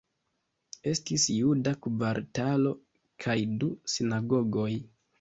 [0.91, 2.75] Estis juda kvartalo
[3.27, 4.71] kaj du sinagogoj.